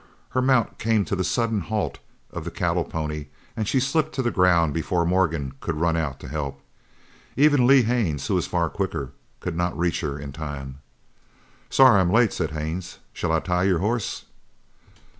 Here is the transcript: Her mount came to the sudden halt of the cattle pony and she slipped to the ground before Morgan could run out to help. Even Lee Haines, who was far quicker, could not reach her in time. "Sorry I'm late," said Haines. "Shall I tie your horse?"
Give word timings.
Her 0.29 0.41
mount 0.41 0.79
came 0.79 1.05
to 1.05 1.15
the 1.15 1.23
sudden 1.23 1.59
halt 1.61 1.99
of 2.31 2.43
the 2.43 2.49
cattle 2.49 2.83
pony 2.85 3.27
and 3.55 3.67
she 3.67 3.79
slipped 3.79 4.15
to 4.15 4.23
the 4.23 4.31
ground 4.31 4.73
before 4.73 5.05
Morgan 5.05 5.53
could 5.59 5.75
run 5.75 5.95
out 5.95 6.19
to 6.21 6.27
help. 6.27 6.59
Even 7.35 7.67
Lee 7.67 7.83
Haines, 7.83 8.25
who 8.25 8.33
was 8.33 8.47
far 8.47 8.67
quicker, 8.67 9.11
could 9.41 9.55
not 9.55 9.77
reach 9.77 10.01
her 10.01 10.17
in 10.17 10.31
time. 10.31 10.79
"Sorry 11.69 12.01
I'm 12.01 12.09
late," 12.11 12.33
said 12.33 12.49
Haines. 12.49 12.97
"Shall 13.13 13.31
I 13.31 13.41
tie 13.41 13.65
your 13.65 13.77
horse?" 13.77 14.25